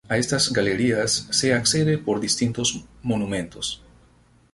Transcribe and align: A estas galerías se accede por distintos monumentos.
A 0.09 0.15
estas 0.23 0.45
galerías 0.51 1.27
se 1.29 1.53
accede 1.53 1.99
por 1.99 2.19
distintos 2.21 2.85
monumentos. 3.03 3.83